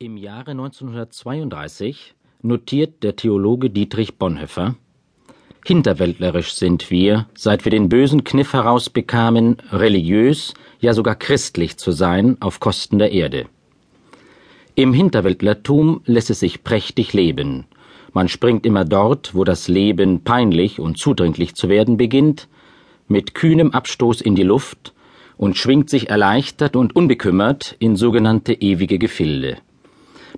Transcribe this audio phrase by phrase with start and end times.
[0.00, 4.76] Im Jahre 1932 notiert der Theologe Dietrich Bonhoeffer
[5.66, 12.36] Hinterwäldlerisch sind wir, seit wir den bösen Kniff herausbekamen, religiös, ja sogar christlich zu sein
[12.38, 13.46] auf Kosten der Erde.
[14.76, 17.64] Im Hinterwäldlertum lässt es sich prächtig leben.
[18.12, 22.46] Man springt immer dort, wo das Leben peinlich und zudringlich zu werden beginnt,
[23.08, 24.94] mit kühnem Abstoß in die Luft
[25.36, 29.58] und schwingt sich erleichtert und unbekümmert in sogenannte ewige Gefilde.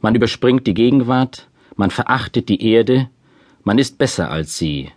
[0.01, 3.09] Man überspringt die Gegenwart, man verachtet die Erde,
[3.65, 4.89] man ist besser als sie.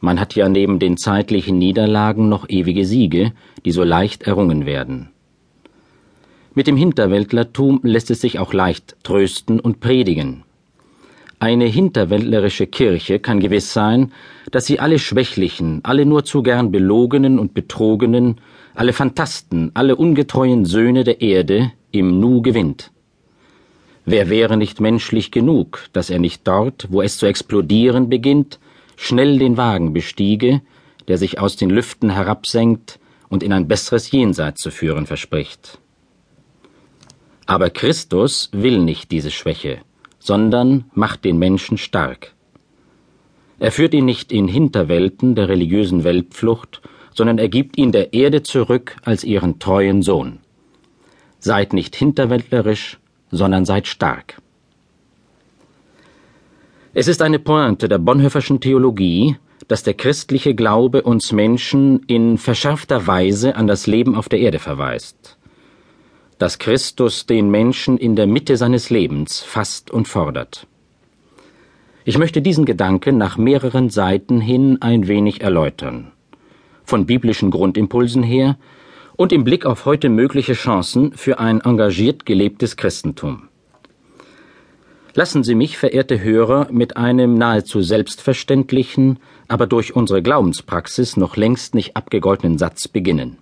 [0.00, 3.32] Man hat ja neben den zeitlichen Niederlagen noch ewige Siege,
[3.64, 5.10] die so leicht errungen werden.
[6.54, 10.44] Mit dem Hinterwäldlertum lässt es sich auch leicht trösten und predigen.
[11.40, 14.12] Eine hinterwäldlerische Kirche kann gewiss sein,
[14.50, 18.40] dass sie alle Schwächlichen, alle nur zu gern Belogenen und Betrogenen,
[18.74, 22.90] alle Phantasten, alle ungetreuen Söhne der Erde im Nu gewinnt.
[24.10, 28.58] Wer wäre nicht menschlich genug, dass er nicht dort, wo es zu explodieren beginnt,
[28.96, 30.62] schnell den Wagen bestiege,
[31.08, 35.78] der sich aus den Lüften herabsenkt und in ein besseres Jenseits zu führen verspricht.
[37.44, 39.80] Aber Christus will nicht diese Schwäche,
[40.18, 42.32] sondern macht den Menschen stark.
[43.58, 46.80] Er führt ihn nicht in Hinterwelten der religiösen Weltflucht,
[47.12, 50.38] sondern er gibt ihn der Erde zurück als ihren treuen Sohn.
[51.40, 52.98] Seid nicht hinterwäldlerisch,
[53.30, 54.40] sondern seid stark.
[56.94, 59.36] Es ist eine Pointe der Bonhoefferschen Theologie,
[59.68, 64.58] dass der christliche Glaube uns Menschen in verschärfter Weise an das Leben auf der Erde
[64.58, 65.36] verweist,
[66.38, 70.66] dass Christus den Menschen in der Mitte seines Lebens fasst und fordert.
[72.04, 76.12] Ich möchte diesen Gedanken nach mehreren Seiten hin ein wenig erläutern,
[76.84, 78.56] von biblischen Grundimpulsen her
[79.18, 83.48] und im Blick auf heute mögliche Chancen für ein engagiert gelebtes Christentum.
[85.12, 91.74] Lassen Sie mich, verehrte Hörer, mit einem nahezu selbstverständlichen, aber durch unsere Glaubenspraxis noch längst
[91.74, 93.38] nicht abgegoltenen Satz beginnen.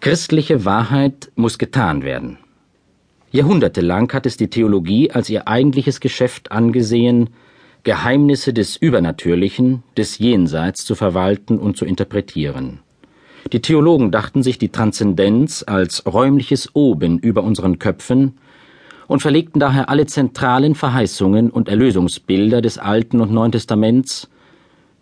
[0.00, 2.38] Christliche Wahrheit muss getan werden.
[3.32, 7.28] Jahrhundertelang hat es die Theologie als ihr eigentliches Geschäft angesehen,
[7.82, 12.80] Geheimnisse des Übernatürlichen, des Jenseits zu verwalten und zu interpretieren.
[13.52, 18.38] Die Theologen dachten sich die Transzendenz als räumliches Oben über unseren Köpfen
[19.08, 24.28] und verlegten daher alle zentralen Verheißungen und Erlösungsbilder des Alten und Neuen Testaments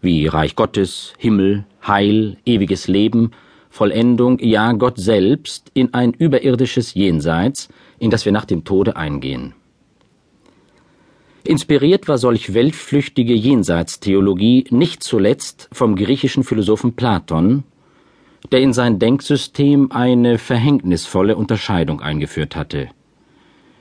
[0.01, 3.33] wie Reich Gottes, Himmel, Heil, ewiges Leben,
[3.69, 7.69] Vollendung, ja Gott selbst in ein überirdisches Jenseits,
[7.99, 9.55] in das wir nach dem Tode eingehen.
[11.45, 17.65] Inspiriert war solch weltflüchtige Jenseitstheologie nicht zuletzt vom griechischen Philosophen Platon,
[18.53, 22.89] der in sein Denksystem eine verhängnisvolle Unterscheidung eingeführt hatte.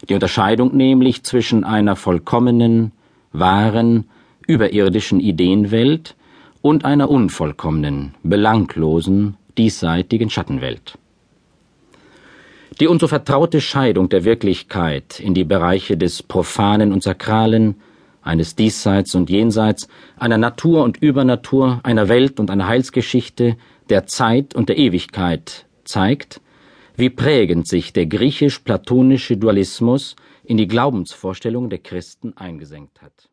[0.10, 2.92] Die Unterscheidung nämlich zwischen einer vollkommenen,
[3.32, 4.10] wahren,
[4.46, 6.16] überirdischen Ideenwelt
[6.62, 10.98] und einer unvollkommenen, belanglosen, diesseitigen Schattenwelt.
[12.80, 17.76] Die uns so vertraute Scheidung der Wirklichkeit in die Bereiche des Profanen und Sakralen,
[18.28, 23.58] eines Diesseits und Jenseits, einer Natur und Übernatur, einer Welt und einer Heilsgeschichte,
[23.90, 26.42] der Zeit und der Ewigkeit zeigt,
[26.96, 33.30] wie prägend sich der griechisch-platonische Dualismus in die Glaubensvorstellung der Christen eingesenkt hat